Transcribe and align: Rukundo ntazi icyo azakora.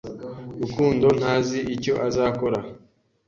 Rukundo 0.61 1.07
ntazi 1.19 1.59
icyo 1.75 1.93
azakora. 2.07 2.59